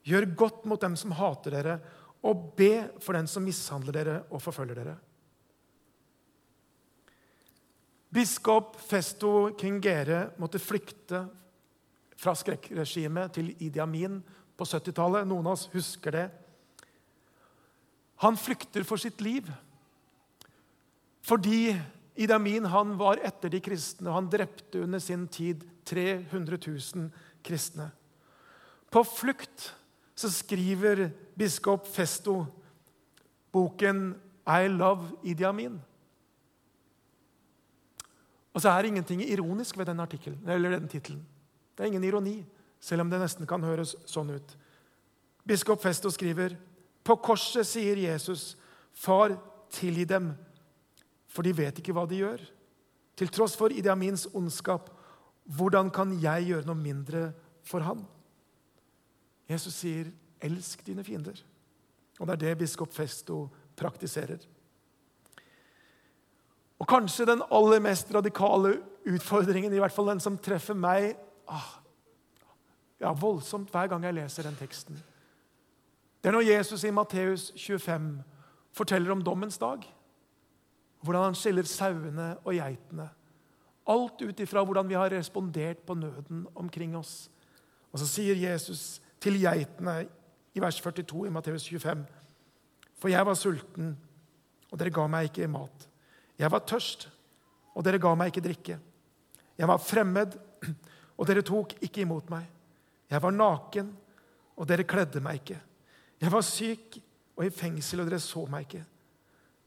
[0.04, 1.78] Gjør godt mot dem som hater dere,
[2.24, 4.94] og be for den som mishandler dere og forfølger dere.
[8.14, 11.24] Biskop Festo Kingere måtte flykte
[12.20, 14.20] fra skrekkregimet til Idi Amin
[14.54, 15.26] på 70-tallet.
[15.26, 16.28] Noen av oss husker det.
[18.22, 19.50] Han flykter for sitt liv
[21.24, 21.72] fordi
[22.14, 27.08] Idi Amin han var etter de kristne, og han drepte under sin tid 300 000
[27.44, 27.90] kristne.
[28.90, 29.72] På flukt
[30.14, 32.44] så skriver biskop Festo
[33.52, 34.14] boken
[34.46, 35.80] 'I Love Idi Amin'.
[38.54, 41.26] Og så er det ingenting ironisk ved den artikkelen, eller den tittelen.
[41.76, 42.44] Det er ingen ironi,
[42.80, 44.56] selv om det nesten kan høres sånn ut.
[45.46, 46.54] Biskop Festo skriver
[47.04, 48.56] på korset sier Jesus,
[48.92, 49.36] 'Far,
[49.70, 50.36] tilgi dem,
[51.34, 52.44] for de vet ikke hva de gjør.'
[53.14, 54.88] Til tross for Idi Amins ondskap,
[55.44, 57.28] hvordan kan jeg gjøre noe mindre
[57.62, 58.06] for han?
[59.50, 61.42] Jesus sier, 'Elsk dine fiender'.
[62.20, 64.38] Og det er det biskop Festo praktiserer.
[66.78, 71.16] Og kanskje den aller mest radikale utfordringen, i hvert fall den som treffer meg
[71.48, 71.80] ah,
[73.00, 74.98] ja, voldsomt hver gang jeg leser den teksten.
[76.22, 78.22] Det er når Jesus i Matteus 25
[78.72, 79.84] forteller om dommens dag.
[81.04, 83.10] Hvordan han skiller sauene og geitene.
[83.92, 87.28] Alt ut ifra hvordan vi har respondert på nøden omkring oss.
[87.92, 90.06] Og så sier Jesus til geitene
[90.56, 92.06] i vers 42 i Matteus 25.:
[92.96, 93.92] For jeg var sulten,
[94.72, 95.88] og dere ga meg ikke mat.
[96.38, 97.08] Jeg var tørst,
[97.74, 98.78] og dere ga meg ikke drikke.
[99.58, 100.38] Jeg var fremmed,
[101.18, 102.48] og dere tok ikke imot meg.
[103.10, 103.92] Jeg var naken,
[104.56, 105.60] og dere kledde meg ikke.
[106.20, 106.98] Jeg var syk
[107.36, 108.82] og i fengsel, og dere så meg ikke.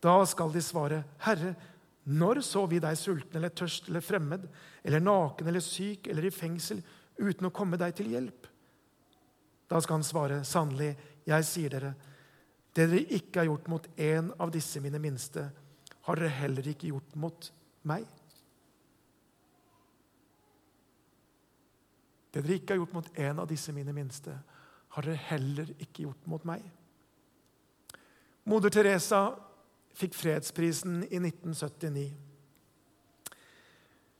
[0.04, 1.56] Da skal de svare, Herre,
[2.08, 4.46] når så vi deg sulten eller tørst eller fremmed
[4.88, 6.80] eller naken eller syk eller i fengsel
[7.18, 8.48] uten å komme deg til hjelp?
[9.68, 10.94] Da skal han svare, sannelig,
[11.28, 11.96] jeg sier dere,
[12.72, 15.48] det dere ikke har gjort mot en av disse mine minste,
[16.08, 17.50] har dere heller ikke gjort mot
[17.90, 18.06] meg.
[22.32, 24.38] Det dere ikke har gjort mot en av disse mine minste,
[24.96, 26.64] har dere heller ikke gjort mot meg.
[28.48, 29.26] Moder Teresa
[29.98, 32.12] fikk fredsprisen i 1979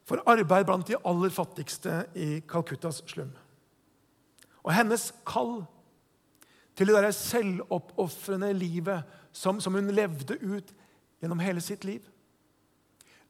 [0.08, 3.34] for arbeid blant de aller fattigste i Calcuttas slum.
[4.64, 5.66] Og hennes kall
[6.78, 9.04] til det der selvoppofrende livet
[9.36, 10.72] som, som hun levde ut
[11.20, 12.06] gjennom hele sitt liv.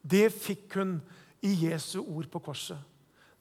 [0.02, 0.98] Det fikk hun
[1.42, 2.78] i Jesu ord på korset.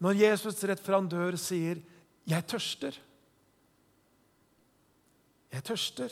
[0.01, 1.81] Når Jesus rett fra han dør sier,
[2.27, 2.99] 'Jeg tørster'.
[5.51, 6.11] Jeg tørster.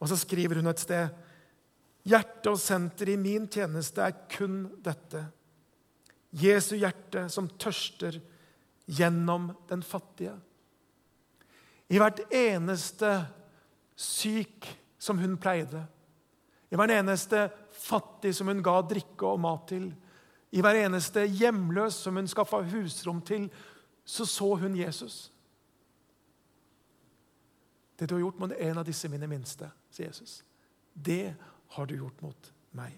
[0.00, 1.08] Og så skriver hun et sted,
[2.02, 5.28] 'Hjertet og senteret i min tjeneste er kun dette.'
[6.32, 8.16] Jesu hjerte som tørster
[8.88, 10.32] gjennom den fattige.
[11.92, 13.10] I hvert eneste
[13.96, 14.66] syk
[14.98, 15.84] som hun pleide,
[16.72, 19.90] i hver eneste fattig som hun ga drikke og mat til,
[20.52, 23.50] i hver eneste hjemløs som hun skaffa husrom til,
[24.04, 25.32] så så hun Jesus.
[27.98, 30.40] Det du har gjort mot en av disse mine minste, sier Jesus,
[30.92, 31.34] det
[31.76, 32.94] har du gjort mot meg.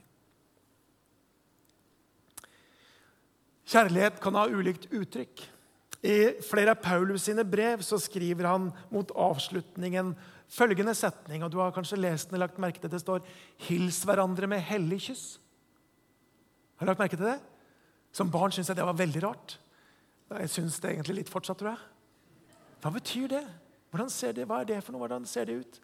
[3.64, 5.42] Kjærlighet kan ha ulikt uttrykk.
[6.04, 10.12] I flere av Paulus sine brev så skriver han mot avslutningen
[10.52, 13.24] følgende setning, og du har kanskje lest den og lagt merke til det står
[13.64, 15.38] 'Hils hverandre med hellig kyss'.
[16.76, 17.40] Har du lagt merke til det?
[18.12, 19.58] Som barn syns jeg det var veldig rart.
[20.30, 21.78] Jeg syns det egentlig litt fortsatt, tror jeg.
[22.82, 23.46] Hva betyr det?
[23.90, 24.46] Hvordan ser det?
[24.46, 25.00] Hva er det for noe?
[25.06, 25.80] Hvordan ser det ut?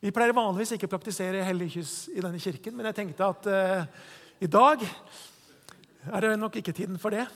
[0.00, 3.48] Vi pleier vanligvis ikke å praktisere hellig kyss i denne kirken, men jeg tenkte at
[3.52, 3.82] uh,
[4.40, 4.80] i dag
[6.08, 7.26] er det nok ikke tiden for det.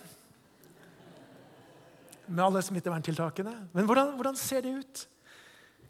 [2.25, 3.53] Med alle smitteverntiltakene.
[3.77, 5.05] Men hvordan, hvordan ser det ut?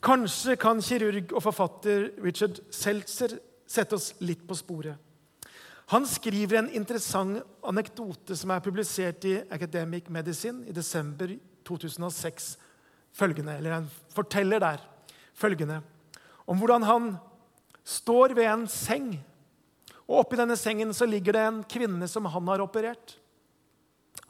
[0.05, 3.39] Kanskje kan kirurg og forfatter Richard Seltzer
[3.71, 4.99] sette oss litt på sporet.
[5.95, 11.31] Han skriver en interessant anekdote som er publisert i Academic Medicine i desember
[11.69, 12.55] 2006.
[13.15, 14.83] Følgende, eller Han forteller der
[15.39, 15.85] følgende
[16.47, 17.13] om hvordan han
[17.85, 19.13] står ved en seng.
[20.07, 23.17] og Oppi denne sengen så ligger det en kvinne som han har operert.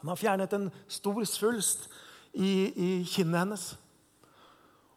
[0.01, 1.89] Han har fjernet en stor svulst
[2.33, 3.67] i, i kinnet hennes.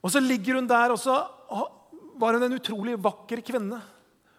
[0.04, 1.16] Og så ligger hun der, og så
[2.18, 3.80] var hun en utrolig vakker kvinne.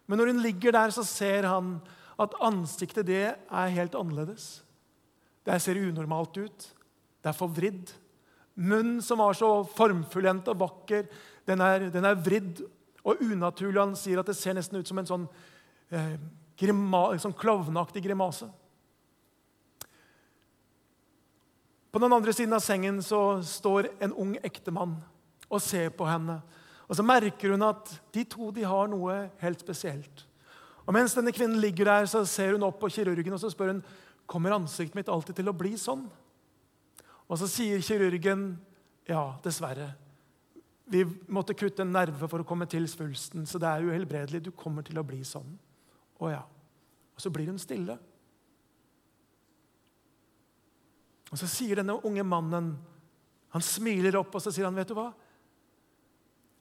[0.08, 1.78] Men når hun ligger der, så ser han
[2.18, 4.62] at ansiktet det er helt annerledes.
[5.46, 6.68] Det ser unormalt ut.
[7.22, 7.92] Det er forvridd.
[8.58, 11.06] Munn som var så formfullendt og vakker,
[11.48, 12.64] den er, den er, vridd
[13.06, 13.80] og unaturlig.
[13.80, 15.26] Han sier at det ser nesten ut som en sånn,
[15.94, 16.16] eh,
[16.58, 18.50] grima, sånn klovneaktig grimase.
[21.88, 24.98] På den andre siden av sengen så står en ung ektemann
[25.48, 26.42] og ser på henne.
[26.88, 30.24] Og Så merker hun at de to de har noe helt spesielt.
[30.86, 33.72] Og Mens denne kvinnen ligger der, så ser hun opp på kirurgen og så spør
[33.72, 33.82] hun,
[34.26, 36.06] kommer ansiktet mitt alltid til å bli sånn.
[37.28, 38.50] Og Så sier kirurgen
[39.08, 39.92] ja, dessverre.
[40.88, 44.40] Vi måtte kutte en nerve for å komme til svulsten, så det er uhelbredelig.
[44.44, 45.50] Du kommer til å bli sånn.
[46.18, 46.42] Å ja.
[47.14, 47.98] Og så blir hun stille.
[51.28, 52.76] Og Så sier denne unge mannen
[53.52, 55.10] Han smiler opp og så sier han, vet du hva?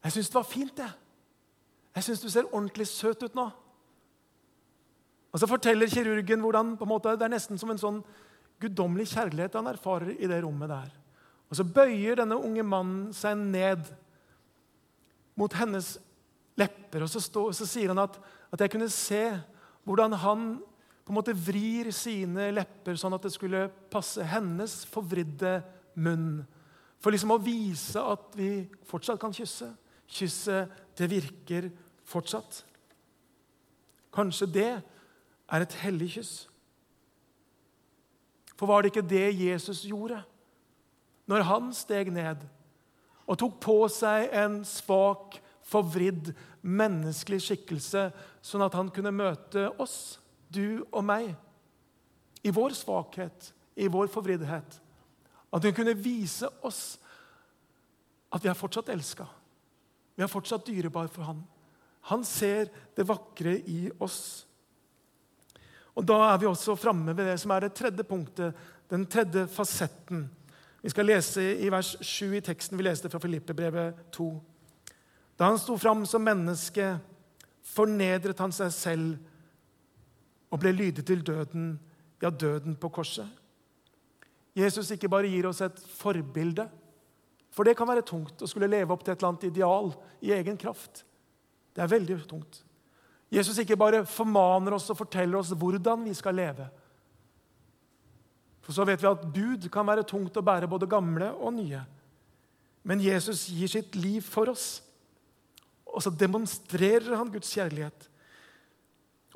[0.03, 0.93] Jeg syns det var fint, jeg.
[1.97, 3.47] Jeg syns du ser ordentlig søt ut nå.
[5.33, 7.99] Og Så forteller kirurgen hvordan på en måte, det er nesten som en sånn
[8.61, 10.91] guddommelig kjærlighet han erfarer i det rommet der.
[11.47, 13.87] Og Så bøyer denne unge mannen seg ned
[15.37, 15.95] mot hennes
[16.57, 18.17] lepper, og så, stå, så sier han at,
[18.49, 19.21] at, jeg kunne se
[19.85, 20.47] hvordan han
[21.05, 25.59] på en måte vrir sine lepper sånn at det skulle passe hennes forvridde
[26.01, 26.41] munn.
[26.99, 29.69] For liksom å vise at vi fortsatt kan kysse.
[30.07, 31.69] Kysset, det virker
[32.07, 32.63] fortsatt.
[34.17, 36.33] Kanskje det er et hellig kyss.
[38.57, 40.23] For var det ikke det Jesus gjorde
[41.27, 42.45] når han steg ned
[43.27, 45.35] og tok på seg en svak,
[45.67, 46.31] forvridd,
[46.63, 48.05] menneskelig skikkelse,
[48.39, 50.15] sånn at han kunne møte oss,
[50.47, 51.33] du og meg,
[52.47, 54.79] i vår svakhet, i vår forvriddhet?
[55.51, 56.95] At hun kunne vise oss
[58.31, 59.27] at vi er fortsatt elska.
[60.15, 61.43] Vi er fortsatt dyrebare for han.
[62.07, 64.46] Han ser det vakre i oss.
[65.97, 68.53] Og Da er vi også framme ved det som er det tredje punktet,
[68.89, 70.27] den tredje fasetten.
[70.81, 74.27] Vi skal lese i vers 7 i teksten vi leste fra Filippebrevet 2.
[75.37, 76.99] Da han sto fram som menneske,
[77.65, 81.73] fornedret han seg selv og ble lydig til døden,
[82.21, 83.27] ja, døden på korset.
[84.57, 86.69] Jesus ikke bare gir oss et forbilde,
[87.51, 90.31] for det kan være tungt å skulle leve opp til et eller annet ideal i
[90.37, 91.03] egen kraft.
[91.73, 92.63] Det er veldig tungt.
[93.33, 96.67] Jesus ikke bare formaner oss og forteller oss hvordan vi skal leve.
[98.63, 101.81] For så vet vi at bud kan være tungt å bære, både gamle og nye.
[102.87, 104.81] Men Jesus gir sitt liv for oss,
[105.87, 108.07] og så demonstrerer han Guds kjærlighet.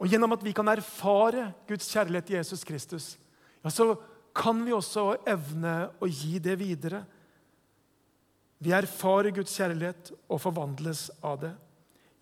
[0.01, 3.07] Og gjennom at vi kan erfare Guds kjærlighet i Jesus Kristus,
[3.61, 3.93] ja, så
[4.35, 7.03] kan vi også evne å gi det videre.
[8.61, 11.51] Vi erfarer Guds kjærlighet og forvandles av det.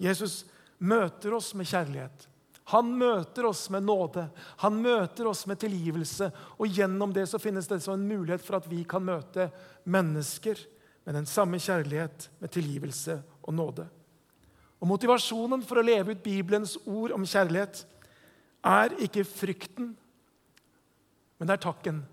[0.01, 0.43] Jesus
[0.79, 2.25] møter oss med kjærlighet.
[2.69, 4.27] Han møter oss med nåde,
[4.61, 6.29] han møter oss med tilgivelse.
[6.61, 9.47] Og gjennom det så finnes det en mulighet for at vi kan møte
[9.89, 10.59] mennesker
[11.07, 13.87] med den samme kjærlighet, med tilgivelse og nåde.
[14.79, 17.81] Og Motivasjonen for å leve ut Bibelens ord om kjærlighet
[18.69, 19.95] er ikke frykten,
[21.39, 22.03] men det er takken.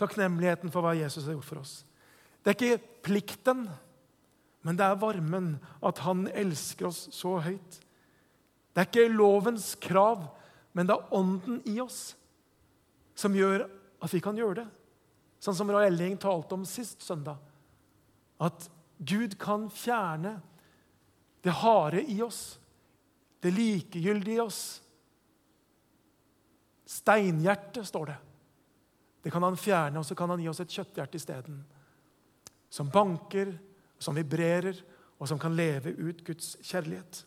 [0.00, 1.76] Takknemligheten for hva Jesus har gjort for oss.
[2.42, 3.68] Det er ikke plikten,
[4.66, 7.83] men det er varmen, at han elsker oss så høyt.
[8.74, 10.26] Det er ikke lovens krav,
[10.74, 12.16] men det er ånden i oss
[13.14, 13.68] som gjør
[14.02, 14.66] at vi kan gjøre det.
[15.38, 17.38] Sånn som Roy Elling talte om sist søndag.
[18.42, 18.66] At
[18.98, 20.38] Gud kan fjerne
[21.44, 22.56] det harde i oss,
[23.44, 24.62] det likegyldige i oss.
[26.88, 28.16] Steinhjerte, står det.
[29.24, 31.60] Det kan han fjerne, og så kan han gi oss et kjøtthjerte isteden.
[32.72, 33.52] Som banker,
[34.00, 34.80] som vibrerer,
[35.20, 37.22] og som kan leve ut Guds kjærlighet.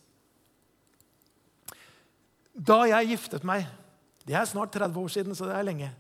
[2.58, 3.68] Da jeg giftet meg
[4.28, 5.92] Det er snart 30 år siden, så det er lenge.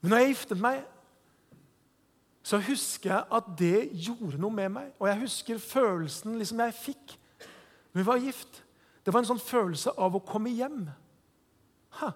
[0.00, 0.84] Men når jeg giftet meg,
[2.44, 4.92] så husker jeg at det gjorde noe med meg.
[5.00, 7.14] Og jeg husker følelsen liksom jeg fikk
[7.94, 8.60] når vi var gift.
[9.02, 10.84] Det var en sånn følelse av å komme hjem.
[12.00, 12.12] Ha.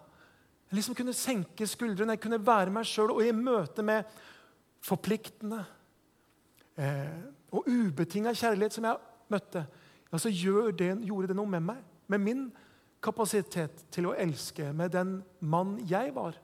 [0.69, 3.11] Jeg liksom kunne senke skuldrene, jeg kunne være meg sjøl.
[3.15, 4.07] Og i møte med
[4.85, 5.65] forpliktende
[6.77, 7.19] eh,
[7.51, 9.01] og ubetinga kjærlighet som jeg
[9.33, 9.65] møtte,
[10.09, 11.81] ja, så det, gjorde det noe med meg.
[12.09, 12.45] Med min
[13.05, 16.37] kapasitet til å elske med den mann jeg var.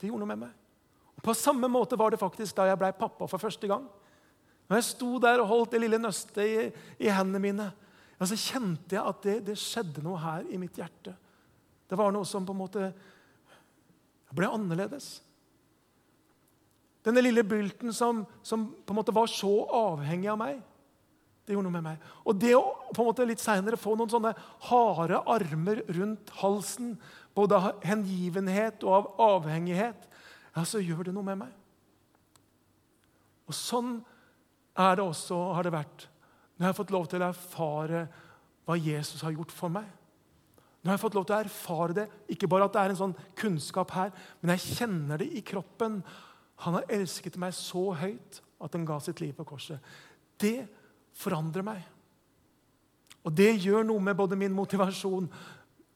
[0.00, 0.56] Det gjorde noe med meg.
[1.18, 3.84] Og På samme måte var det faktisk da jeg ble pappa for første gang.
[4.70, 6.68] Når jeg sto der og holdt det lille nøstet i,
[7.04, 7.66] i hendene mine,
[8.20, 11.16] ja, så kjente jeg at det, det, skjedde noe her i mitt hjerte.
[11.90, 12.90] Det var noe som på en måte
[14.36, 15.18] ble annerledes.
[17.04, 20.60] Denne lille bylten som, som på en måte var så avhengig av meg,
[21.50, 22.04] det gjorde noe med meg.
[22.22, 22.62] Og det å
[22.94, 24.32] på en måte litt senere få noen sånne
[24.68, 26.94] harde armer rundt halsen,
[27.34, 30.06] både av hengivenhet og av avhengighet,
[30.54, 31.52] ja, så gjør det noe med meg.
[33.50, 33.98] Og sånn
[34.78, 36.06] er det også, har det vært,
[36.56, 38.04] når jeg har fått lov til å erfare
[38.68, 39.88] hva Jesus har gjort for meg.
[40.80, 42.06] Nå har jeg fått lov til å erfare det.
[42.32, 45.98] Ikke bare at det er en sånn kunnskap her, men jeg kjenner det i kroppen.
[46.64, 49.80] Han har elsket meg så høyt at han ga sitt liv på korset.
[50.40, 50.68] Det
[51.20, 51.80] forandrer meg.
[53.26, 55.28] Og det gjør noe med både min motivasjon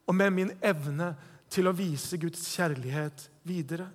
[0.05, 1.15] og med min evne
[1.53, 3.89] til å vise Guds kjærlighet videre.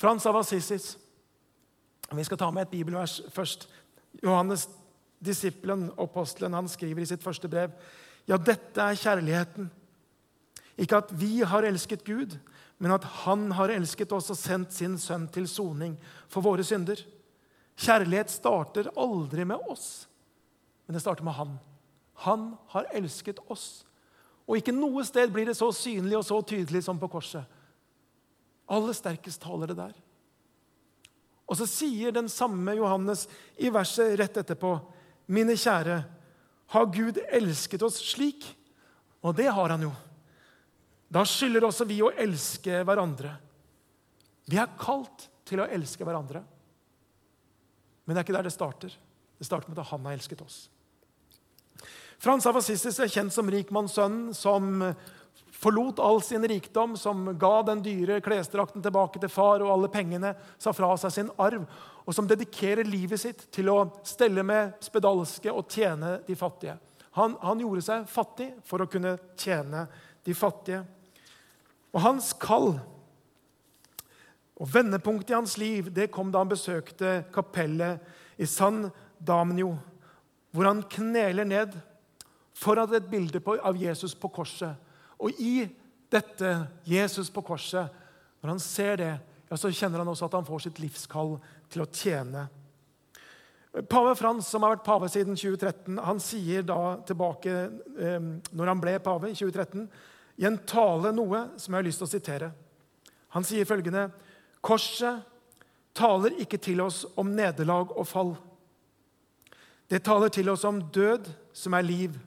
[0.00, 0.94] Frans av Assisis.
[2.10, 3.68] Vi skal ta med et bibelvers først.
[4.24, 4.66] Johannes,
[5.22, 7.74] disippelen, apostelen, han skriver i sitt første brev
[8.28, 9.70] ja, dette er kjærligheten.
[10.80, 12.36] Ikke at vi har elsket Gud,
[12.78, 15.96] men at Han har elsket oss og sendt sin sønn til soning
[16.28, 17.00] for våre synder.
[17.78, 20.06] Kjærlighet starter aldri med oss,
[20.86, 21.58] men det starter med Han.
[22.26, 23.84] Han har elsket oss.
[24.50, 27.46] Og ikke noe sted blir det så synlig og så tydelig som på korset.
[28.70, 29.94] Aller sterkest taler det der.
[31.50, 33.24] Og så sier den samme Johannes
[33.58, 34.76] i verset rett etterpå,
[35.30, 36.00] mine kjære,
[36.70, 38.44] har Gud elsket oss slik?
[39.26, 39.90] Og det har han jo.
[41.10, 43.32] Da skylder også vi å elske hverandre.
[44.46, 46.44] Vi er kalt til å elske hverandre.
[48.10, 48.94] Men det er ikke der det starter.
[49.38, 50.64] Det starter med at han har elsket oss.
[52.18, 54.82] Frans av Assistis er kjent som rikmannssønnen som
[55.60, 60.34] forlot all sin rikdom, som ga den dyre klesdrakten tilbake til far og alle pengene,
[60.58, 61.62] sa fra seg sin arv,
[62.02, 66.80] og som dedikerer livet sitt til å stelle med spedalske og tjene de fattige.
[67.14, 69.86] Han, han gjorde seg fattig for å kunne tjene
[70.26, 70.82] de fattige.
[71.94, 72.74] Og hans kall
[74.60, 78.00] og vendepunktet i hans liv det kom da han besøkte kapellet
[78.40, 79.72] i San Damnio,
[80.52, 81.76] hvor han kneler ned
[82.56, 84.76] foran et bilde av Jesus på korset.
[85.20, 85.64] Og i
[86.12, 86.52] dette
[86.84, 87.88] Jesus på korset,
[88.40, 89.12] når han ser det,
[89.48, 91.38] ja, så kjenner han også at han får sitt livskall
[91.72, 92.46] til å tjene.
[93.88, 97.52] Pave Frans, som har vært pave siden 2013, han sier da tilbake
[98.02, 98.18] eh,
[98.50, 99.86] når han ble pave i 2013,
[100.42, 102.50] i en tale noe som jeg har lyst til å sitere.
[103.36, 104.08] Han sier følgende.:
[104.60, 105.22] Korset
[105.96, 108.34] taler ikke til oss om nederlag og fall.
[109.90, 112.18] Det taler til oss om død som er liv,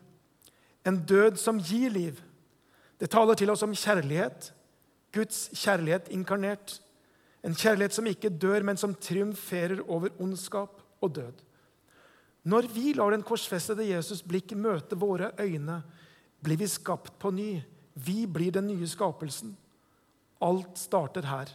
[0.83, 2.19] en død som gir liv.
[2.99, 4.51] Det taler til oss om kjærlighet,
[5.13, 6.79] Guds kjærlighet inkarnert.
[7.43, 11.41] En kjærlighet som ikke dør, men som triumferer over ondskap og død.
[12.43, 15.81] Når vi lar den korsfestede Jesus blikk møte våre øyne,
[16.43, 17.61] blir vi skapt på ny.
[17.95, 19.53] Vi blir den nye skapelsen.
[20.43, 21.51] Alt starter her.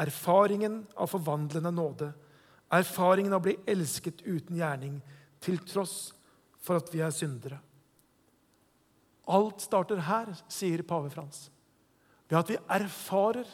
[0.00, 2.10] Erfaringen av forvandlende nåde.
[2.72, 4.98] Erfaringen av å bli elsket uten gjerning,
[5.40, 6.12] til tross
[6.60, 7.60] for at vi er syndere.
[9.26, 11.48] Alt starter her, sier pave Frans.
[12.26, 13.48] Ved at vi erfarer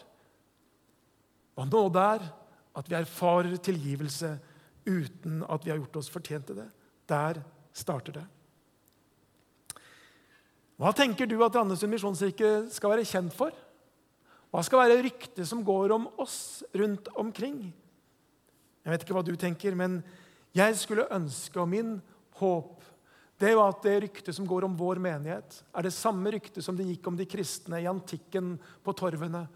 [1.57, 2.23] hva nåde er,
[2.73, 4.37] at vi erfarer tilgivelse
[4.89, 6.69] uten at vi har gjort oss fortjent til det.
[7.09, 7.43] Der
[7.77, 8.25] starter det.
[10.81, 13.53] Hva tenker du at Randesund misjonskirke skal være kjent for?
[14.53, 17.71] Hva skal være ryktet som går om oss rundt omkring?
[18.83, 20.03] Jeg vet ikke hva du tenker, men
[20.53, 21.95] jeg skulle ønske, og min
[22.37, 22.83] håp
[23.41, 26.77] det var at det ryktet som går om vår menighet, er det samme ryktet som
[26.79, 28.53] det gikk om de kristne i antikken
[28.85, 29.47] på torvene,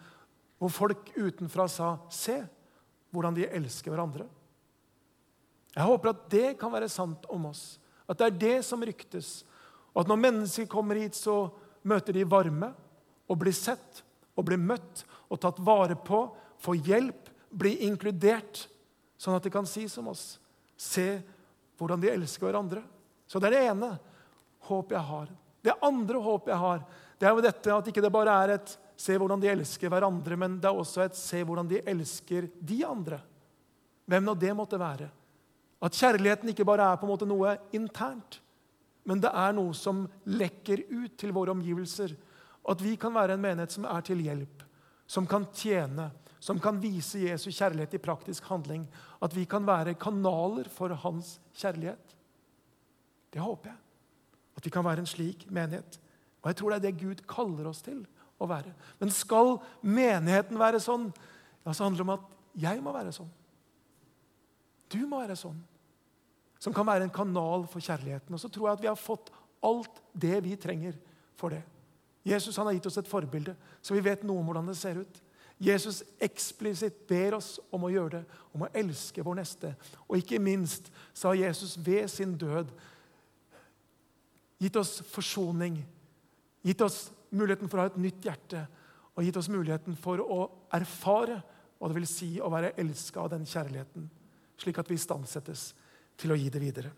[0.59, 2.49] hvor folk utenfra sa 'Se
[3.13, 4.27] hvordan de elsker hverandre'.
[5.77, 7.79] Jeg håper at det kan være sant om oss.
[8.09, 9.45] At det er det som ryktes.
[9.95, 11.53] Og at når mennesker kommer hit, så
[11.85, 12.75] møter de varme
[13.29, 14.03] og blir sett
[14.37, 16.21] og bli møtt og tatt vare på,
[16.61, 18.67] få hjelp, bli inkludert,
[19.17, 20.37] sånn at de kan si som oss.
[20.77, 21.17] Se
[21.81, 22.83] hvordan de elsker hverandre.
[23.27, 23.91] Så det er det ene
[24.69, 25.31] håpet jeg har.
[25.65, 26.83] Det andre håpet jeg har,
[27.17, 30.39] det er jo dette at ikke det bare er et se hvordan de elsker hverandre,
[30.41, 33.21] men det er også et se hvordan de elsker de andre.
[34.07, 35.09] Hvem nå det måtte være.
[35.83, 38.41] At kjærligheten ikke bare er på en måte noe internt,
[39.07, 42.15] men det er noe som lekker ut til våre omgivelser.
[42.67, 44.65] At vi kan være en menighet som er til hjelp,
[45.07, 46.11] som kan tjene,
[46.43, 48.85] som kan vise Jesu kjærlighet i praktisk handling.
[49.23, 52.17] At vi kan være kanaler for hans kjærlighet.
[53.33, 53.79] Det håper jeg.
[54.57, 55.99] At vi kan være en slik menighet.
[56.43, 58.05] Og jeg tror det er det Gud kaller oss til
[58.39, 58.73] å være.
[59.01, 61.09] Men skal menigheten være sånn,
[61.65, 62.29] ja, så handler det om at
[62.67, 63.31] jeg må være sånn.
[64.93, 65.59] Du må være sånn.
[66.63, 68.33] Som kan være en kanal for kjærligheten.
[68.33, 69.33] Og så tror jeg at vi har fått
[69.67, 70.97] alt det vi trenger
[71.37, 71.65] for det.
[72.27, 74.99] Jesus han har gitt oss et forbilde, så vi vet noe om hvordan det ser
[74.99, 75.23] ut.
[75.63, 79.73] Jesus eksplisitt ber oss om å gjøre det, om å elske vår neste.
[80.05, 82.75] Og ikke minst så har Jesus ved sin død
[84.61, 85.79] gitt oss forsoning,
[86.67, 88.67] gitt oss muligheten for å ha et nytt hjerte
[89.17, 90.43] og gitt oss muligheten for å
[90.77, 91.41] erfare
[91.77, 94.11] hva det vil si å være elska av den kjærligheten
[94.61, 95.71] slik at vi istandsettes
[96.17, 96.93] til å gi det videre.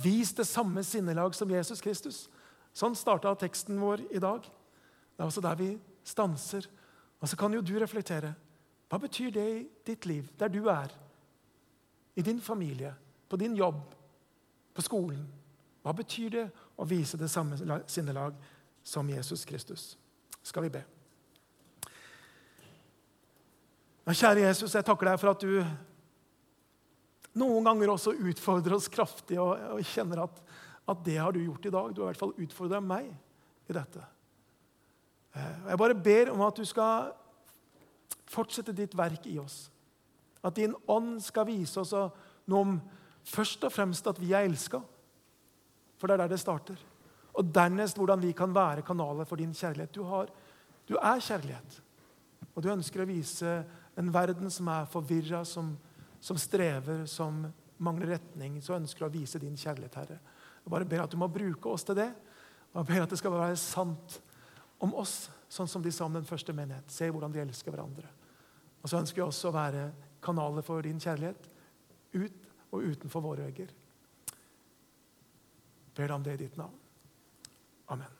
[0.00, 2.28] Vis det samme sinnelag som Jesus Kristus.
[2.76, 4.44] Sånn starta teksten vår i dag.
[4.44, 5.72] Det er også der vi
[6.06, 6.68] stanser.
[7.20, 8.32] Og så kan jo du reflektere.
[8.90, 10.92] Hva betyr det i ditt liv, der du er?
[12.18, 12.94] I din familie,
[13.28, 13.82] på din jobb,
[14.74, 15.22] på skolen?
[15.82, 16.46] Hva betyr det
[16.76, 18.34] å vise det samme sinnelag
[18.82, 19.92] som Jesus Kristus?
[20.42, 20.82] Skal vi be.
[24.08, 25.60] Ja, kjære Jesus, jeg takker deg for at du
[27.38, 30.40] noen ganger også utfordrer oss kraftig og, og kjenner at,
[30.90, 31.92] at, det har du gjort i dag.
[31.94, 33.10] Du har i hvert fall utfordra meg
[33.70, 34.02] i dette.
[35.34, 37.12] Eh, jeg bare ber om at du skal
[38.30, 39.68] fortsette ditt verk i oss.
[40.42, 42.78] At din ånd skal vise oss noe om
[43.26, 44.80] først og fremst at vi er elska.
[46.00, 46.80] For det er der det starter.
[47.36, 49.94] Og dernest hvordan vi kan være kanaler for din kjærlighet.
[49.94, 50.30] Du, har,
[50.88, 51.80] du er kjærlighet.
[52.54, 53.60] Og du ønsker å vise
[54.00, 55.74] en verden som er forvirra, som,
[56.20, 57.44] som, strever, som
[57.78, 58.58] mangler retning.
[58.64, 60.18] Så ønsker du å vise din kjærlighet, Herre.
[60.64, 62.10] Jeg bare ber at du må bruke oss til det.
[62.72, 64.20] Og jeg ber at det skal være sant
[64.80, 66.92] om oss, sånn som de sa om den første menighet.
[66.92, 68.08] Se hvordan de elsker hverandre.
[68.80, 69.88] Og så ønsker jeg også å være
[70.24, 71.50] kanaler for din kjærlighet
[72.14, 73.74] ut og utenfor våre vegger.
[75.96, 76.78] Ber deg om det i ditt navn.
[77.90, 78.19] Amen.